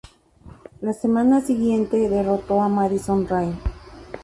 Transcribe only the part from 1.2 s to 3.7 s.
siguiente derrotó a Madison Rayne.